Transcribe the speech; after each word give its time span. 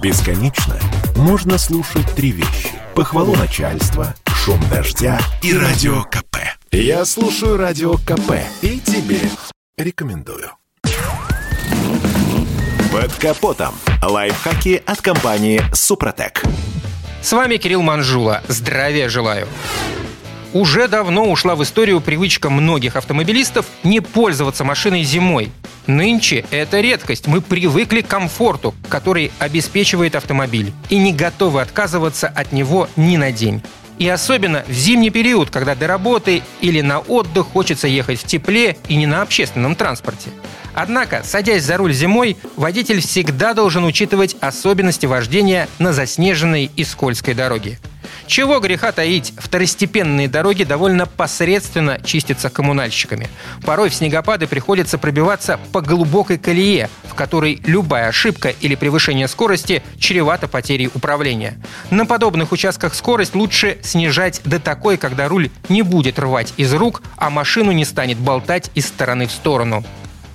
Бесконечно 0.00 0.78
можно 1.16 1.58
слушать 1.58 2.06
три 2.14 2.30
вещи. 2.30 2.70
Похвалу 2.94 3.34
начальства, 3.34 4.14
шум 4.26 4.60
дождя 4.70 5.18
и 5.42 5.52
радио 5.52 6.04
КП. 6.04 6.36
Я 6.70 7.04
слушаю 7.04 7.56
радио 7.56 7.94
КП 7.94 8.34
и 8.62 8.78
тебе 8.78 9.18
рекомендую. 9.76 10.52
Под 12.92 13.12
капотом. 13.14 13.74
Лайфхаки 14.00 14.80
от 14.86 15.00
компании 15.00 15.62
«Супротек». 15.72 16.44
С 17.20 17.32
вами 17.32 17.56
Кирилл 17.56 17.82
Манжула. 17.82 18.42
Здравия 18.46 19.08
желаю. 19.08 19.48
Уже 20.54 20.88
давно 20.88 21.30
ушла 21.30 21.54
в 21.56 21.62
историю 21.62 22.00
привычка 22.00 22.48
многих 22.48 22.96
автомобилистов 22.96 23.66
не 23.84 24.00
пользоваться 24.00 24.64
машиной 24.64 25.02
зимой. 25.02 25.52
Нынче 25.86 26.44
это 26.50 26.80
редкость. 26.80 27.26
Мы 27.26 27.42
привыкли 27.42 28.00
к 28.00 28.06
комфорту, 28.06 28.74
который 28.88 29.30
обеспечивает 29.38 30.14
автомобиль, 30.14 30.72
и 30.88 30.96
не 30.96 31.12
готовы 31.12 31.60
отказываться 31.60 32.28
от 32.28 32.52
него 32.52 32.88
ни 32.96 33.16
на 33.18 33.30
день. 33.30 33.62
И 33.98 34.08
особенно 34.08 34.64
в 34.66 34.72
зимний 34.72 35.10
период, 35.10 35.50
когда 35.50 35.74
до 35.74 35.86
работы 35.86 36.42
или 36.60 36.80
на 36.80 37.00
отдых 37.00 37.48
хочется 37.48 37.88
ехать 37.88 38.20
в 38.20 38.24
тепле 38.24 38.76
и 38.88 38.96
не 38.96 39.06
на 39.06 39.22
общественном 39.22 39.74
транспорте. 39.74 40.30
Однако, 40.72 41.22
садясь 41.24 41.64
за 41.64 41.76
руль 41.76 41.92
зимой, 41.92 42.36
водитель 42.56 43.00
всегда 43.00 43.52
должен 43.54 43.84
учитывать 43.84 44.36
особенности 44.40 45.06
вождения 45.06 45.68
на 45.78 45.92
заснеженной 45.92 46.70
и 46.74 46.84
скользкой 46.84 47.34
дороге. 47.34 47.78
Чего 48.28 48.60
греха 48.60 48.92
таить, 48.92 49.32
второстепенные 49.38 50.28
дороги 50.28 50.62
довольно 50.62 51.06
посредственно 51.06 51.98
чистятся 52.04 52.50
коммунальщиками. 52.50 53.26
Порой 53.64 53.88
в 53.88 53.94
снегопады 53.94 54.46
приходится 54.46 54.98
пробиваться 54.98 55.58
по 55.72 55.80
глубокой 55.80 56.36
колее, 56.36 56.90
в 57.04 57.14
которой 57.14 57.58
любая 57.64 58.08
ошибка 58.08 58.50
или 58.50 58.74
превышение 58.74 59.28
скорости 59.28 59.82
чревато 59.98 60.46
потерей 60.46 60.90
управления. 60.94 61.58
На 61.90 62.04
подобных 62.04 62.52
участках 62.52 62.94
скорость 62.94 63.34
лучше 63.34 63.78
снижать 63.82 64.42
до 64.44 64.60
такой, 64.60 64.98
когда 64.98 65.26
руль 65.26 65.50
не 65.70 65.80
будет 65.80 66.18
рвать 66.18 66.52
из 66.58 66.74
рук, 66.74 67.02
а 67.16 67.30
машину 67.30 67.72
не 67.72 67.86
станет 67.86 68.18
болтать 68.18 68.70
из 68.74 68.86
стороны 68.86 69.26
в 69.26 69.32
сторону. 69.32 69.84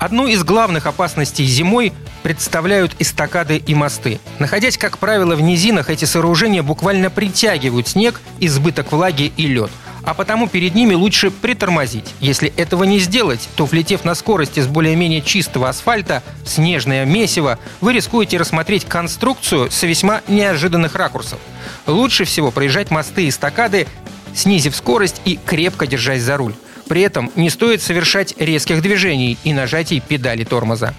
Одну 0.00 0.26
из 0.26 0.44
главных 0.44 0.86
опасностей 0.86 1.44
зимой 1.44 1.92
представляют 2.22 2.96
эстакады 2.98 3.58
и 3.58 3.74
мосты. 3.74 4.18
Находясь, 4.38 4.78
как 4.78 4.96
правило, 4.96 5.36
в 5.36 5.42
низинах, 5.42 5.90
эти 5.90 6.06
сооружения 6.06 6.62
буквально 6.62 7.10
притягивают 7.10 7.86
снег, 7.86 8.18
избыток 8.40 8.92
влаги 8.92 9.30
и 9.36 9.46
лед. 9.46 9.70
А 10.02 10.14
потому 10.14 10.48
перед 10.48 10.74
ними 10.74 10.94
лучше 10.94 11.30
притормозить. 11.30 12.14
Если 12.18 12.50
этого 12.56 12.84
не 12.84 12.98
сделать, 12.98 13.46
то, 13.56 13.66
влетев 13.66 14.06
на 14.06 14.14
скорости 14.14 14.60
с 14.60 14.66
более-менее 14.66 15.20
чистого 15.20 15.68
асфальта 15.68 16.22
снежное 16.46 17.04
месиво, 17.04 17.58
вы 17.82 17.92
рискуете 17.92 18.38
рассмотреть 18.38 18.86
конструкцию 18.86 19.70
с 19.70 19.82
весьма 19.82 20.22
неожиданных 20.28 20.94
ракурсов. 20.94 21.38
Лучше 21.86 22.24
всего 22.24 22.50
проезжать 22.50 22.90
мосты 22.90 23.26
и 23.26 23.28
эстакады, 23.28 23.86
снизив 24.34 24.74
скорость 24.74 25.20
и 25.26 25.38
крепко 25.44 25.86
держась 25.86 26.22
за 26.22 26.38
руль. 26.38 26.54
При 26.90 27.02
этом 27.02 27.30
не 27.36 27.50
стоит 27.50 27.82
совершать 27.82 28.34
резких 28.36 28.82
движений 28.82 29.38
и 29.44 29.52
нажатий 29.52 30.00
педали 30.00 30.42
тормоза. 30.42 30.92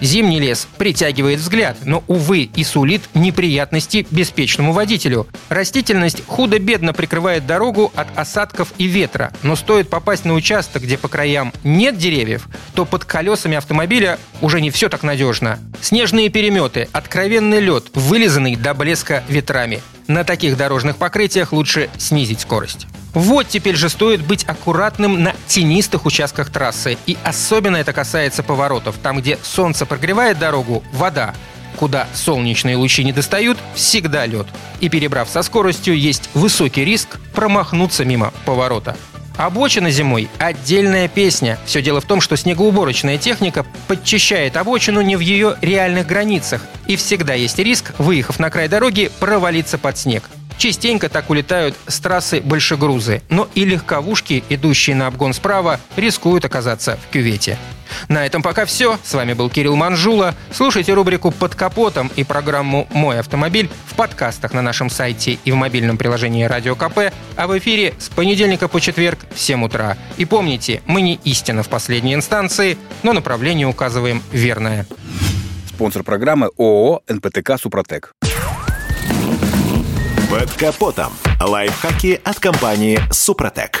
Зимний 0.00 0.40
лес 0.40 0.66
притягивает 0.78 1.38
взгляд, 1.38 1.76
но, 1.84 2.02
увы, 2.08 2.50
и 2.52 2.64
сулит 2.64 3.02
неприятности 3.14 4.04
беспечному 4.10 4.72
водителю. 4.72 5.28
Растительность 5.48 6.24
худо-бедно 6.26 6.92
прикрывает 6.92 7.46
дорогу 7.46 7.92
от 7.94 8.08
осадков 8.18 8.72
и 8.78 8.86
ветра, 8.86 9.32
но 9.44 9.54
стоит 9.54 9.88
попасть 9.88 10.24
на 10.24 10.34
участок, 10.34 10.82
где 10.82 10.98
по 10.98 11.06
краям 11.06 11.52
нет 11.62 11.96
деревьев, 11.96 12.48
то 12.74 12.84
под 12.84 13.04
колесами 13.04 13.56
автомобиля 13.56 14.18
уже 14.40 14.60
не 14.60 14.72
все 14.72 14.88
так 14.88 15.04
надежно. 15.04 15.60
Снежные 15.80 16.30
переметы, 16.30 16.88
откровенный 16.90 17.60
лед, 17.60 17.84
вылизанный 17.94 18.56
до 18.56 18.74
блеска 18.74 19.22
ветрами. 19.28 19.82
На 20.08 20.24
таких 20.24 20.56
дорожных 20.56 20.96
покрытиях 20.96 21.52
лучше 21.52 21.90
снизить 21.96 22.40
скорость. 22.40 22.88
Вот 23.14 23.48
теперь 23.48 23.76
же 23.76 23.88
стоит 23.88 24.24
быть 24.24 24.44
аккуратным 24.44 25.22
на 25.22 25.34
тенистых 25.46 26.06
участках 26.06 26.50
трассы. 26.50 26.98
И 27.06 27.16
особенно 27.24 27.76
это 27.76 27.92
касается 27.92 28.42
поворотов. 28.42 28.96
Там, 29.02 29.18
где 29.18 29.38
солнце 29.42 29.86
прогревает 29.86 30.38
дорогу, 30.38 30.84
вода. 30.92 31.34
Куда 31.76 32.08
солнечные 32.12 32.76
лучи 32.76 33.04
не 33.04 33.12
достают, 33.12 33.56
всегда 33.74 34.26
лед. 34.26 34.46
И 34.80 34.88
перебрав 34.88 35.28
со 35.28 35.42
скоростью, 35.42 35.96
есть 35.96 36.28
высокий 36.34 36.84
риск 36.84 37.18
промахнуться 37.34 38.04
мимо 38.04 38.32
поворота. 38.44 38.96
Обочина 39.36 39.90
зимой– 39.90 40.28
отдельная 40.38 41.06
песня. 41.06 41.60
Все 41.64 41.80
дело 41.80 42.00
в 42.00 42.04
том, 42.04 42.20
что 42.20 42.36
снегоуборочная 42.36 43.18
техника 43.18 43.64
подчищает 43.86 44.56
обочину 44.56 45.00
не 45.00 45.14
в 45.14 45.20
ее 45.20 45.56
реальных 45.60 46.08
границах. 46.08 46.62
И 46.88 46.96
всегда 46.96 47.34
есть 47.34 47.56
риск, 47.60 47.94
выехав 47.98 48.40
на 48.40 48.50
край 48.50 48.66
дороги, 48.66 49.12
провалиться 49.20 49.78
под 49.78 49.96
снег. 49.96 50.24
Частенько 50.58 51.08
так 51.08 51.30
улетают 51.30 51.76
с 51.86 52.00
трассы 52.00 52.40
большегрузы, 52.40 53.22
но 53.30 53.48
и 53.54 53.64
легковушки, 53.64 54.42
идущие 54.48 54.96
на 54.96 55.06
обгон 55.06 55.32
справа, 55.32 55.78
рискуют 55.96 56.44
оказаться 56.44 56.98
в 57.00 57.12
кювете. 57.12 57.56
На 58.08 58.26
этом 58.26 58.42
пока 58.42 58.64
все. 58.66 58.98
С 59.04 59.14
вами 59.14 59.34
был 59.34 59.50
Кирилл 59.50 59.76
Манжула. 59.76 60.34
Слушайте 60.52 60.92
рубрику 60.94 61.30
«Под 61.30 61.54
капотом» 61.54 62.10
и 62.16 62.24
программу 62.24 62.88
«Мой 62.90 63.20
автомобиль» 63.20 63.70
в 63.86 63.94
подкастах 63.94 64.52
на 64.52 64.60
нашем 64.60 64.90
сайте 64.90 65.38
и 65.44 65.52
в 65.52 65.54
мобильном 65.54 65.96
приложении 65.96 66.44
«Радио 66.44 66.74
КП», 66.74 67.12
а 67.36 67.46
в 67.46 67.56
эфире 67.56 67.94
с 67.98 68.08
понедельника 68.08 68.66
по 68.66 68.80
четверг 68.80 69.20
в 69.32 69.38
7 69.38 69.64
утра. 69.64 69.96
И 70.16 70.24
помните, 70.24 70.82
мы 70.86 71.02
не 71.02 71.20
истина 71.24 71.62
в 71.62 71.68
последней 71.68 72.14
инстанции, 72.14 72.76
но 73.04 73.12
направление 73.12 73.68
указываем 73.68 74.22
верное. 74.32 74.86
Спонсор 75.68 76.02
программы 76.02 76.50
ООО 76.58 77.02
«НПТК 77.08 77.56
Супротек». 77.58 78.12
Капотом. 80.58 81.12
Лайфхаки 81.40 82.20
от 82.24 82.40
компании 82.40 82.98
«Супротек». 83.12 83.80